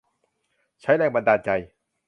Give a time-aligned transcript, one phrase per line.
[0.81, 1.49] ใช้แรงบันดาลใจ